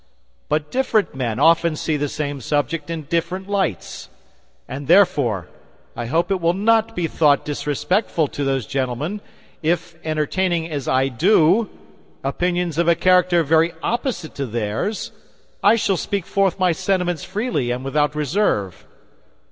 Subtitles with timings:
[0.49, 4.09] But different men often see the same subject in different lights;
[4.67, 5.47] and, therefore,
[5.95, 9.21] I hope it will not be thought disrespectful to those gentlemen
[9.61, 11.69] if, entertaining as I do
[12.23, 15.11] opinions of a character very opposite to theirs,
[15.63, 18.87] I shall speak forth my sentiments freely and without reserve.